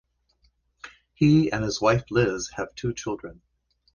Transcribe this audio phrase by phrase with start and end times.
[1.13, 3.43] He and his wife Liz have two children.